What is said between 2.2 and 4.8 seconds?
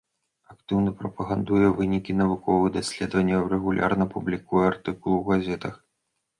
навуковых даследаванняў, рэгулярна публікуе